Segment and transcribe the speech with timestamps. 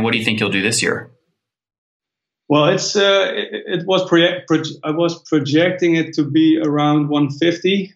[0.00, 1.10] And what do you think you'll do this year?
[2.48, 7.10] Well, it's uh, it, it, was proje- proje- I was projecting it to be around
[7.10, 7.92] 150,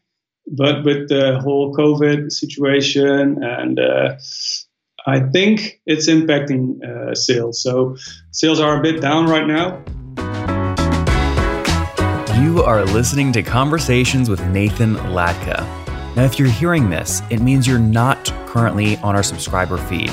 [0.49, 4.17] but with the whole COVID situation and uh,
[5.07, 7.63] I think it's impacting uh, sales.
[7.63, 7.97] So
[8.33, 9.83] sales are a bit down right now.
[12.39, 15.61] You are listening to Conversations with Nathan Latka.
[16.17, 20.13] Now, if you're hearing this, it means you're not currently on our subscriber feed.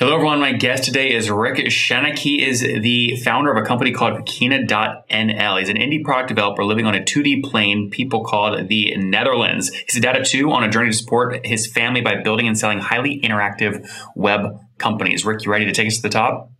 [0.00, 0.40] Hello, everyone.
[0.40, 2.18] My guest today is Rick Schennink.
[2.18, 5.58] He is the founder of a company called Kina.nl.
[5.60, 9.72] He's an indie product developer living on a 2D plane people called the Netherlands.
[9.86, 12.80] He's a data two on a journey to support his family by building and selling
[12.80, 15.24] highly interactive web companies.
[15.24, 16.50] Rick, you ready to take us to the top?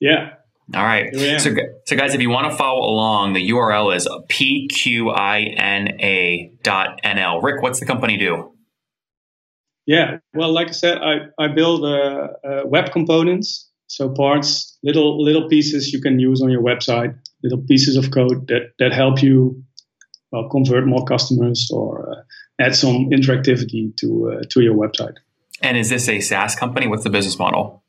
[0.00, 0.30] Yeah.
[0.74, 1.14] All right.
[1.38, 1.54] So,
[1.86, 5.02] so, guys, if you want to follow along, the URL is pqina.nl.
[7.44, 8.57] Rick, what's the company do?
[9.88, 15.24] Yeah, well, like I said, I, I build uh, uh, web components, so parts, little
[15.24, 19.22] little pieces you can use on your website, little pieces of code that that help
[19.22, 19.64] you
[20.30, 22.22] well, convert more customers or uh,
[22.62, 25.14] add some interactivity to uh, to your website.
[25.62, 26.86] And is this a SaaS company?
[26.86, 27.82] What's the business model?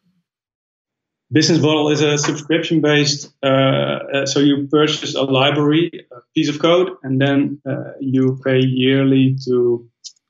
[1.33, 3.29] Business model is a subscription based.
[3.43, 7.61] Uh, uh, so you purchase a library, a piece of code, and then
[7.99, 9.85] you pay yearly to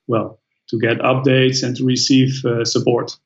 [0.08, 3.16] well to get updates and to receive uh, support.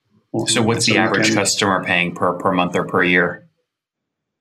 [0.46, 3.48] So, what's the average customer paying per per month or per year?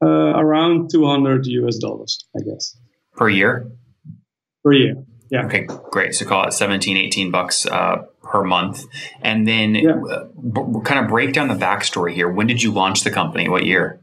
[0.03, 2.75] Uh, around 200 US dollars, I guess.
[3.16, 3.72] Per year?
[4.64, 4.96] Per year,
[5.30, 5.46] yeah.
[5.46, 6.16] Okay, great.
[6.16, 8.86] So, call it 17, 18 bucks uh, per month.
[9.22, 9.91] And then yeah.
[9.91, 12.30] Uh, b- kind of break down the backstory here.
[12.30, 13.50] When did you launch the company?
[13.50, 14.02] What year?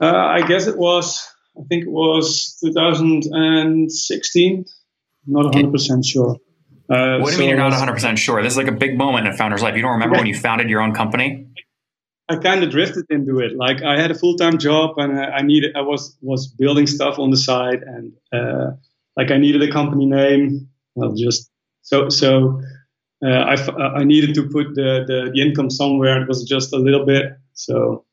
[0.00, 1.26] Uh, I guess it was,
[1.58, 4.64] I think it was 2016.
[5.26, 6.36] Not 100% sure.
[6.90, 8.42] Uh, what do you so mean you're not 100% sure?
[8.42, 9.76] This is like a big moment in a founder's life.
[9.76, 11.46] You don't remember when you founded your own company?
[12.28, 13.56] I kind of drifted into it.
[13.56, 17.18] Like I had a full time job and I needed, I was was building stuff
[17.18, 18.72] on the side, and uh,
[19.16, 20.68] like I needed a company name.
[20.94, 21.50] Well, just
[21.82, 22.60] so so
[23.24, 23.54] uh, I
[24.00, 26.20] I needed to put the, the, the income somewhere.
[26.20, 27.32] It was just a little bit.
[27.54, 28.04] So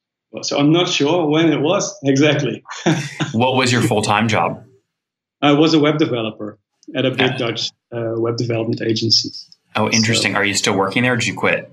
[0.42, 2.64] so I'm not sure when it was exactly.
[3.34, 4.64] what was your full time job?
[5.42, 6.58] I was a web developer
[6.96, 7.38] at a big yeah.
[7.38, 7.70] Dutch
[8.18, 9.30] web development agency.
[9.76, 10.34] Oh, interesting.
[10.34, 11.72] So, Are you still working there or did you quit?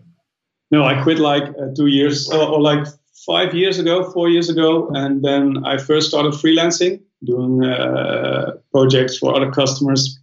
[0.71, 2.87] No, I quit like uh, two years or, or, like
[3.27, 4.89] five years ago, four years ago.
[4.95, 10.19] And then I first started freelancing, doing uh, projects for other customers.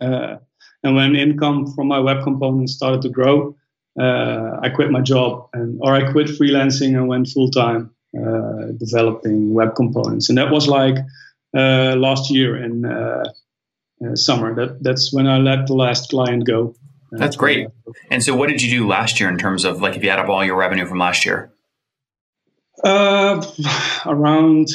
[0.00, 0.36] Uh,
[0.82, 3.56] and when income from my web components started to grow,
[4.00, 8.72] uh, I quit my job and or I quit freelancing and went full time uh,
[8.78, 10.28] developing web components.
[10.28, 10.96] And that was like
[11.52, 12.84] last year in
[14.04, 14.54] uh, summer.
[14.54, 16.74] That that's when I let the last client go.
[17.12, 17.68] Uh, that's great.
[18.10, 20.18] And so, what did you do last year in terms of like if you add
[20.18, 21.52] up all your revenue from last year?
[22.82, 23.44] Uh,
[24.06, 24.68] around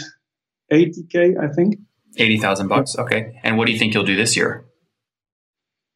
[0.72, 1.80] eighty k, I think.
[2.18, 2.96] Eighty thousand bucks.
[2.98, 3.40] Okay.
[3.44, 4.66] And what do you think you'll do this year?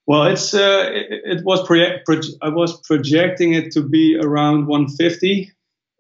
[0.06, 2.08] Well, it's uh, it, it was project.
[2.08, 5.52] Proje- I was projecting it to be around 150,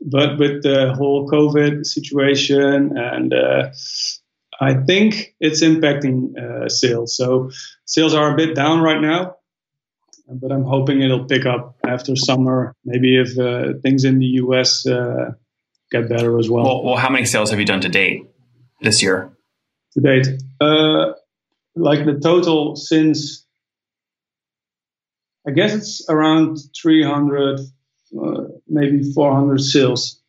[0.01, 3.69] but with the whole COVID situation and uh,
[4.63, 7.15] I think it's impacting uh, sales.
[7.15, 7.51] So
[7.85, 9.35] sales are a bit down right now,
[10.27, 12.75] but I'm hoping it'll pick up after summer.
[12.85, 15.31] Maybe if uh, things in the US uh,
[15.91, 16.63] get better as well.
[16.63, 16.83] well.
[16.83, 16.97] well.
[16.97, 18.21] how many sales have you done to date
[18.81, 19.31] this year?
[19.93, 20.27] To date,
[20.59, 21.13] uh,
[21.75, 23.45] like the total since,
[25.47, 30.21] I guess it's around 300, uh, maybe 400 sales.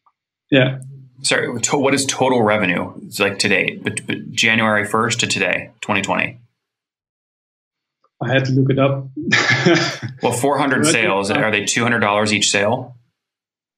[0.50, 0.80] Yeah.
[1.24, 2.92] Sorry, to, what is total revenue?
[3.06, 6.38] It's like today, but, but January 1st to today, 2020.
[8.22, 9.08] I had to look it up.
[10.22, 12.94] well, 400 sales, are they $200 each sale?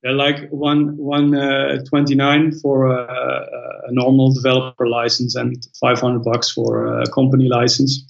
[0.03, 3.49] They're like one one uh, twenty nine for a,
[3.89, 8.07] a, normal developer license and five hundred bucks for a company license.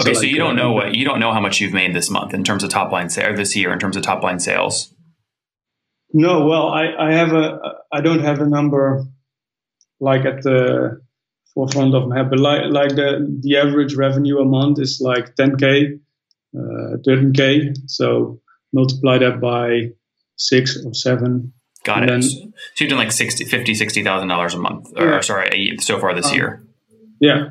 [0.00, 1.72] Okay, so, so like, you don't know uh, what you don't know how much you've
[1.72, 4.22] made this month in terms of top line sales, this year in terms of top
[4.22, 4.93] line sales.
[6.16, 7.58] No, well, I, I have a
[7.92, 9.04] I don't have a number
[9.98, 11.02] like at the
[11.52, 15.34] forefront of my head, but like like the the average revenue a month is like
[15.34, 15.98] 10k,
[16.56, 17.76] uh, 13k.
[17.88, 18.40] So
[18.72, 19.90] multiply that by
[20.36, 21.52] six or seven.
[21.82, 22.08] Got it.
[22.10, 22.38] Then, so
[22.78, 25.20] you're doing like 60, 50, 60,000 dollars a month, or yeah.
[25.20, 26.62] sorry, so far this um, year.
[27.20, 27.50] Yeah.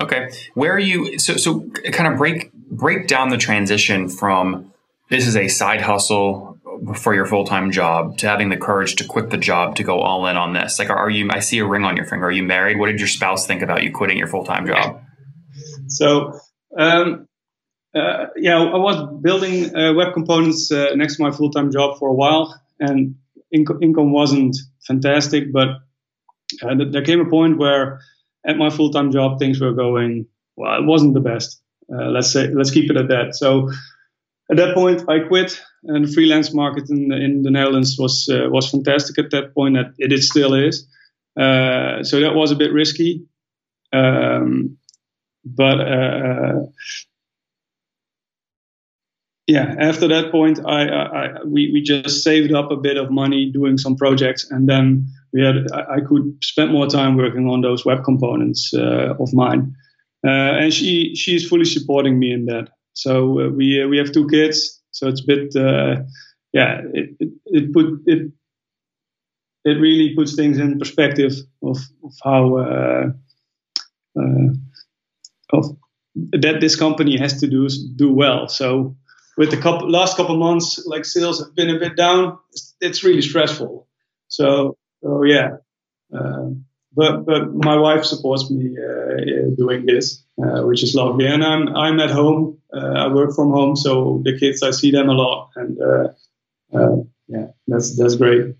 [0.00, 0.30] Okay.
[0.54, 1.18] Where are you?
[1.18, 4.72] So, so kind of break, break down the transition from
[5.10, 6.55] this is a side hustle
[6.94, 10.26] for your full-time job to having the courage to quit the job to go all
[10.26, 10.78] in on this.
[10.78, 12.26] Like, are you, I see a ring on your finger.
[12.26, 12.78] Are you married?
[12.78, 15.00] What did your spouse think about you quitting your full-time job?
[15.88, 16.38] So,
[16.78, 17.28] um,
[17.94, 21.98] uh, yeah, I was building uh, web components uh, next to my full time job
[21.98, 23.14] for a while, and
[23.54, 24.56] inc- income wasn't
[24.86, 25.52] fantastic.
[25.52, 25.68] But
[26.62, 28.00] uh, th- there came a point where,
[28.46, 30.78] at my full time job, things were going well.
[30.78, 31.62] It wasn't the best.
[31.90, 33.34] Uh, let's say let's keep it at that.
[33.34, 33.70] So
[34.50, 38.28] at that point, I quit, and the freelance market in the, in the Netherlands was
[38.30, 39.74] uh, was fantastic at that point.
[39.74, 40.86] That it, it still is.
[41.36, 43.26] so that was a bit risky.
[43.92, 44.78] Um,
[45.44, 45.78] but
[49.46, 53.50] yeah, after that point, I, I, we, we just saved up a bit of money
[53.52, 57.60] doing some projects, and then we had I, I could spend more time working on
[57.60, 59.74] those web components uh, of mine,
[60.26, 62.70] uh, and she she's fully supporting me in that.
[62.96, 66.02] So uh, we uh, we have two kids, so it's a bit uh,
[66.52, 68.32] yeah it, it, it put it
[69.64, 71.32] it really puts things in perspective
[71.62, 73.04] of of how uh,
[75.52, 75.76] of
[76.14, 78.48] that this company has to do do well.
[78.48, 78.96] So
[79.36, 82.38] with the couple, last couple months, like sales have been a bit down.
[82.52, 83.86] It's, it's really stressful.
[84.28, 85.58] So, so yeah.
[86.12, 86.64] Um,
[86.94, 91.26] but but my wife supports me uh, doing this, uh, which is lovely.
[91.26, 92.55] And I'm I'm at home.
[92.72, 96.08] Uh, I work from home, so the kids I see them a lot, and uh,
[96.76, 96.96] uh,
[97.28, 98.56] yeah, that's that's great.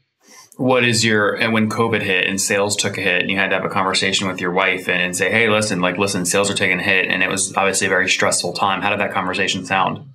[0.57, 3.49] What is your and when COVID hit and sales took a hit, and you had
[3.49, 6.51] to have a conversation with your wife and, and say, "Hey, listen, like, listen, sales
[6.51, 8.81] are taking a hit," and it was obviously a very stressful time.
[8.81, 10.09] How did that conversation sound?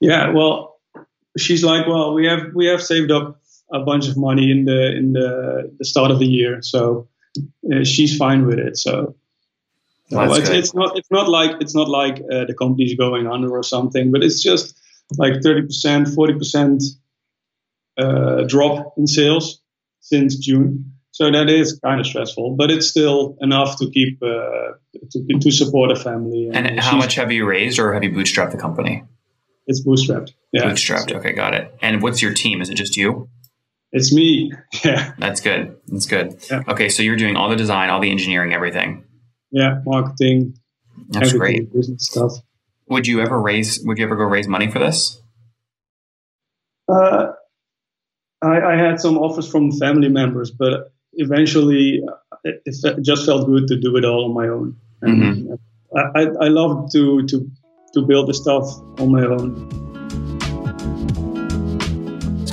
[0.00, 0.80] Yeah, well,
[1.36, 3.40] she's like, well, we have we have saved up
[3.72, 7.08] a bunch of money in the in the, the start of the year, so
[7.72, 8.76] uh, she's fine with it.
[8.78, 9.16] So.
[10.10, 10.98] Well, it's, it's, not.
[10.98, 14.42] It's not like it's not like uh, the company's going under or something, but it's
[14.42, 14.78] just
[15.18, 16.82] like thirty percent, forty percent
[17.96, 19.62] uh, drop in sales
[20.00, 20.92] since June.
[21.12, 24.74] So that is kind of stressful, but it's still enough to keep uh,
[25.10, 26.50] to, to support a family.
[26.52, 29.04] And, and how much have you raised, or have you bootstrapped the company?
[29.66, 30.32] It's bootstrapped.
[30.52, 30.64] Yeah.
[30.64, 31.12] Bootstrapped.
[31.12, 31.74] Okay, got it.
[31.80, 32.60] And what's your team?
[32.60, 33.28] Is it just you?
[33.92, 34.52] It's me.
[34.84, 35.14] Yeah.
[35.18, 35.76] That's good.
[35.86, 36.44] That's good.
[36.50, 36.62] Yeah.
[36.68, 39.04] Okay, so you're doing all the design, all the engineering, everything.
[39.54, 40.58] Yeah, marketing.
[41.10, 41.72] That's great.
[41.72, 42.32] Business stuff.
[42.88, 43.80] Would you ever raise?
[43.84, 45.22] Would you ever go raise money for this?
[46.88, 47.28] Uh,
[48.42, 52.02] I, I had some offers from family members, but eventually
[52.42, 54.76] it, it, just felt good to do it all on my own.
[55.02, 55.96] And mm-hmm.
[55.96, 57.50] I, I, I love to to
[57.94, 58.64] to build the stuff
[58.98, 59.70] on my own.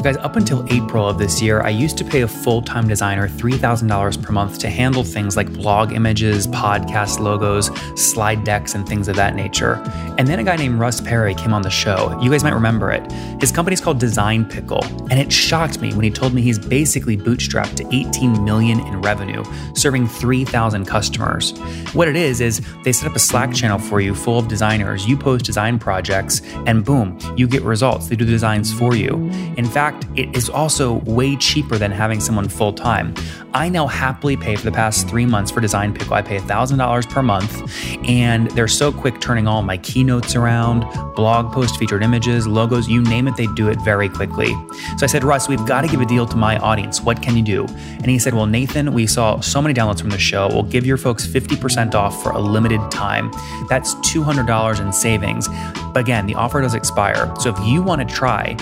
[0.01, 2.87] So, guys, up until April of this year, I used to pay a full time
[2.87, 8.89] designer $3,000 per month to handle things like blog images, podcast logos, slide decks, and
[8.89, 9.75] things of that nature.
[10.17, 12.19] And then a guy named Russ Perry came on the show.
[12.19, 13.11] You guys might remember it.
[13.39, 17.15] His company's called Design Pickle, and it shocked me when he told me he's basically
[17.15, 19.43] bootstrapped to 18 million in revenue,
[19.75, 21.55] serving 3,000 customers.
[21.93, 25.05] What it is is they set up a Slack channel for you full of designers.
[25.05, 28.07] You post design projects, and boom, you get results.
[28.07, 29.29] They do the designs for you.
[29.57, 33.13] In fact, fact, it is also way cheaper than having someone full time.
[33.53, 36.13] I now happily pay for the past three months for Design Pickle.
[36.13, 40.81] I pay $1,000 per month, and they're so quick turning all my keynotes around,
[41.15, 44.53] blog post featured images, logos, you name it, they do it very quickly.
[44.97, 47.01] So I said, Russ, we've got to give a deal to my audience.
[47.01, 47.65] What can you do?
[47.65, 50.47] And he said, Well, Nathan, we saw so many downloads from the show.
[50.47, 53.31] We'll give your folks 50% off for a limited time.
[53.69, 55.47] That's $200 in savings.
[55.93, 57.33] But again, the offer does expire.
[57.39, 58.55] So if you want to try,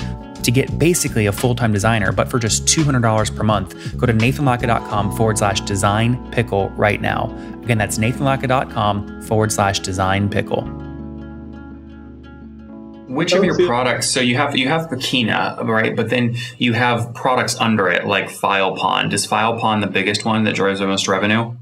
[0.50, 4.14] to get basically a full time designer, but for just $200 per month, go to
[4.14, 7.26] nathanlatka.com forward slash design pickle right now.
[7.64, 10.64] Again, that's nathanlatka.com forward slash design pickle.
[13.08, 14.10] Which of your products?
[14.10, 15.96] So you have you have PQINA, right?
[15.96, 19.14] But then you have products under it like FilePond.
[19.14, 21.56] Is FilePond the biggest one that drives the most revenue?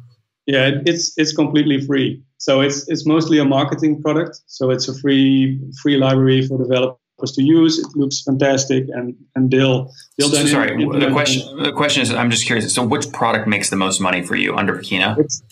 [0.46, 2.22] Yeah, it's it's completely free.
[2.38, 4.41] So it's it's mostly a marketing product.
[4.48, 7.79] So it's a free free library for developers to use.
[7.79, 10.86] It looks fantastic, and and they'll they'll so, sorry.
[10.86, 12.74] The question the question is, I'm just curious.
[12.74, 15.19] So which product makes the most money for you under PQINA?
[15.19, 15.43] It's,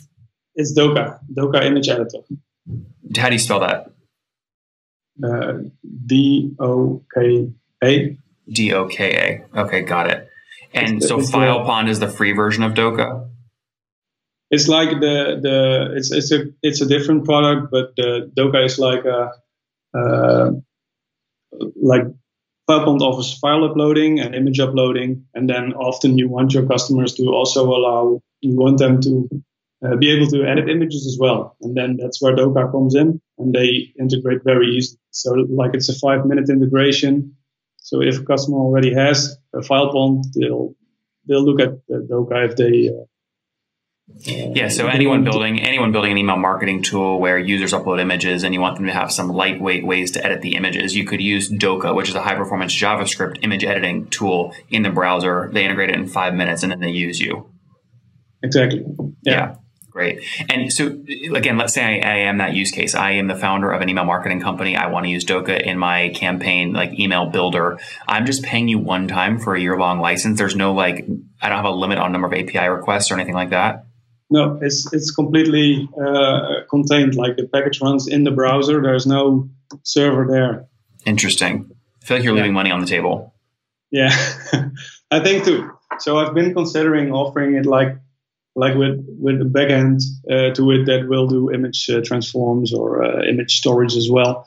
[0.56, 2.20] it's Doka, Doka Image Editor.
[3.18, 3.92] How do you spell that?
[5.24, 5.54] Uh,
[6.06, 7.50] D O K
[7.84, 8.18] A.
[8.50, 9.62] D O K A.
[9.62, 10.30] Okay, got it.
[10.74, 13.30] And it's so FilePond is the free version of Doka.
[14.52, 18.78] It's like the the it's it's a it's a different product, but the Doka is
[18.78, 19.32] like a
[19.98, 20.52] uh,
[21.76, 22.04] like
[22.70, 27.28] FilePond offers file uploading and image uploading, and then often you want your customers to
[27.28, 29.30] also allow you want them to
[29.86, 31.56] uh, be able to edit images as well.
[31.62, 35.00] And then that's where Doka comes in and they integrate very easily.
[35.12, 37.36] So like it's a five minute integration.
[37.78, 40.76] So if a customer already has a FilePond, they'll,
[41.28, 43.06] they'll look at the Doka if they, uh,
[44.08, 48.54] yeah, so anyone building anyone building an email marketing tool where users upload images and
[48.54, 51.50] you want them to have some lightweight ways to edit the images, you could use
[51.50, 55.50] Doka, which is a high performance JavaScript image editing tool in the browser.
[55.52, 57.50] They integrate it in five minutes and then they use you.
[58.44, 58.86] Exactly.
[59.24, 59.34] yeah.
[59.34, 59.56] yeah.
[59.90, 60.26] Great.
[60.50, 60.88] And so,
[61.34, 62.96] again, let's say I, I, am that use case.
[62.96, 64.76] I am the founder of an email marketing company.
[64.76, 67.80] I want to use Doka in my campaign, like email builder.
[68.06, 70.38] I'm just paying you one time for a year long license.
[70.38, 71.08] There's no like,
[71.42, 73.85] I don't have a limit on number of API requests or anything like that.
[74.30, 77.16] No, it's it's completely uh, contained.
[77.16, 78.82] Like the package runs in the browser.
[78.82, 79.50] There's no
[79.84, 80.68] server there.
[81.06, 81.70] Interesting.
[82.02, 82.42] I feel like you're yeah.
[82.42, 83.34] leaving money on the table.
[83.92, 84.10] Yeah,
[85.12, 85.72] I think too.
[86.00, 87.98] So I've been considering offering it like
[88.56, 93.04] like with with a backend uh, to it that will do image uh, transforms or
[93.04, 94.46] uh, image storage as well.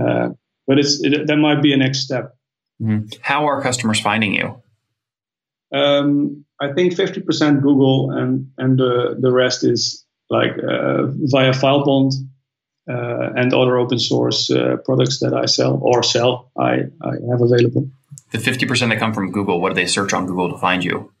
[0.00, 0.30] Uh,
[0.66, 2.36] but it's it, that might be a next step.
[2.82, 3.06] Mm-hmm.
[3.20, 4.60] How are customers finding you?
[5.72, 12.12] Um, I think 50% Google and and the the rest is like uh, via FilePond
[12.88, 14.50] uh, and other open source
[14.84, 17.90] products that I sell or sell I, I have available.
[18.30, 21.12] The 50% that come from Google, what do they search on Google to find you?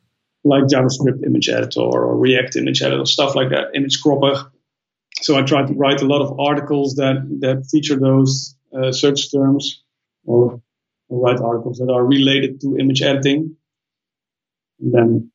[0.44, 4.50] like JavaScript image editor or React image editor, stuff like that, image cropper.
[5.20, 9.30] So I try to write a lot of articles that, that feature those uh, search
[9.30, 9.82] terms
[10.24, 10.60] or,
[11.08, 13.56] or, write articles that are related to image editing.
[14.80, 15.32] And then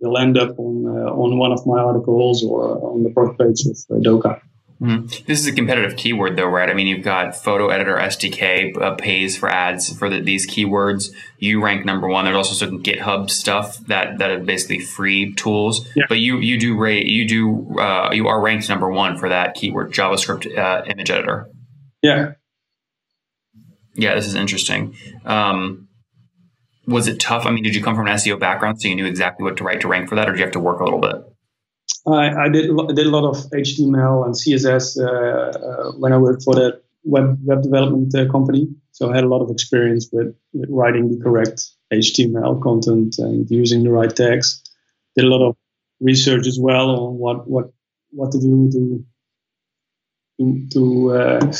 [0.00, 3.66] they'll end up on, uh, on one of my articles or on the product page
[3.66, 4.40] of uh, Doka.
[4.82, 5.26] Mm-hmm.
[5.26, 6.68] This is a competitive keyword, though, right?
[6.68, 11.10] I mean, you've got Photo Editor SDK uh, pays for ads for the, these keywords.
[11.38, 12.24] You rank number one.
[12.24, 15.86] There's also some GitHub stuff that that are basically free tools.
[15.94, 16.06] Yeah.
[16.08, 19.54] But you you do rate you do uh, you are ranked number one for that
[19.54, 21.48] keyword JavaScript uh, image editor.
[22.02, 22.32] Yeah.
[23.94, 24.96] Yeah, this is interesting.
[25.24, 25.88] Um,
[26.86, 27.46] was it tough?
[27.46, 29.64] I mean, did you come from an SEO background so you knew exactly what to
[29.64, 31.16] write to rank for that, or did you have to work a little bit?
[32.06, 36.42] I, I did did a lot of HTML and CSS uh, uh, when I worked
[36.42, 38.68] for that web web development uh, company.
[38.92, 41.62] So I had a lot of experience with, with, writing the correct
[41.92, 44.62] HTML content and using the right tags.
[45.16, 45.56] Did a lot of
[46.00, 47.72] research as well on what what
[48.10, 49.04] what to do to
[50.38, 51.52] to to, uh,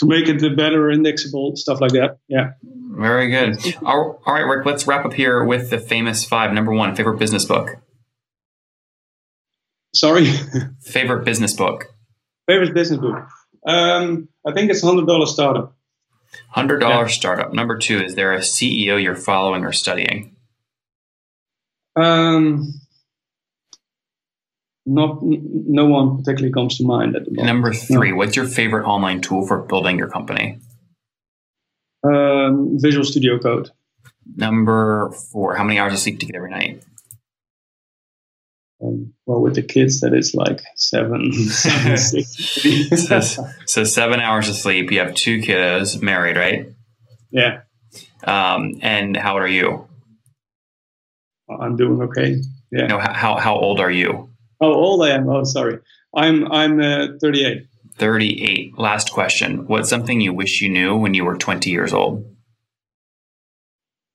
[0.00, 2.18] to make it the better indexable stuff like that.
[2.26, 2.52] Yeah.
[2.62, 3.58] Very good.
[3.84, 4.64] All right, Rick.
[4.64, 6.52] Let's wrap up here with the famous five.
[6.52, 7.76] Number one, favorite business book.
[9.94, 10.26] Sorry.
[10.80, 11.92] Favorite business book.
[12.46, 13.28] Favorite business book.
[13.66, 15.76] Um, I think it's hundred dollar startup.
[16.48, 17.08] Hundred dollar yeah.
[17.08, 17.52] startup.
[17.52, 18.02] Number two.
[18.02, 20.34] Is there a CEO you're following or studying?
[21.94, 22.72] Um,
[24.86, 27.46] not no one particularly comes to mind at the moment.
[27.46, 28.10] Number three.
[28.10, 28.16] No.
[28.16, 30.58] What's your favorite online tool for building your company?
[32.02, 33.70] Um, Visual Studio Code.
[34.36, 35.54] Number four.
[35.56, 36.82] How many hours of sleep do you get every night?
[38.82, 43.06] Um, well, with the kids, that is like seven, seven six.
[43.06, 43.20] so,
[43.66, 44.90] so, seven hours of sleep.
[44.90, 46.68] You have two kiddos, married, right?
[47.30, 47.60] Yeah.
[48.24, 49.86] Um, and how old are you?
[51.50, 52.36] I'm doing okay.
[52.70, 52.86] Yeah.
[52.86, 54.29] No, how how old are you?
[54.60, 55.28] Oh, old I am.
[55.28, 55.78] Oh, sorry.
[56.14, 57.66] I'm I'm uh, 38.
[57.96, 58.78] 38.
[58.78, 59.66] Last question.
[59.66, 62.24] What's something you wish you knew when you were 20 years old?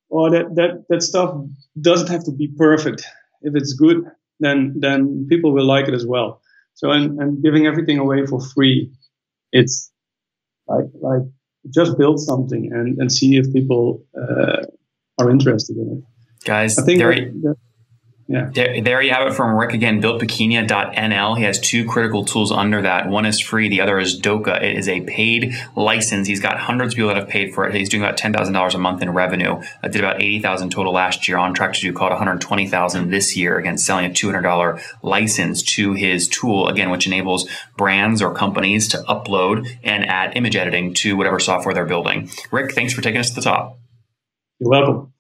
[0.09, 1.35] Well, that that that stuff
[1.79, 3.05] doesn't have to be perfect.
[3.41, 4.05] If it's good,
[4.39, 6.41] then then people will like it as well.
[6.73, 8.91] So and, and giving everything away for free,
[9.51, 9.91] it's
[10.67, 11.21] like like
[11.73, 14.63] just build something and, and see if people uh,
[15.17, 16.45] are interested in it.
[16.45, 17.55] Guys, I think there, that,
[18.27, 18.49] yeah.
[18.51, 21.37] There, there, you have it from Rick again, builtpequena.nl.
[21.37, 23.07] He has two critical tools under that.
[23.07, 24.65] One is free, the other is Doka.
[24.65, 26.27] It is a paid license.
[26.27, 27.75] He's got hundreds of people that have paid for it.
[27.75, 29.61] He's doing about $10,000 a month in revenue.
[29.83, 33.59] I did about 80,000 total last year, on track to do called 120,000 this year,
[33.59, 38.97] again, selling a $200 license to his tool, again, which enables brands or companies to
[39.07, 42.31] upload and add image editing to whatever software they're building.
[42.49, 43.77] Rick, thanks for taking us to the top.
[44.59, 45.14] You're welcome.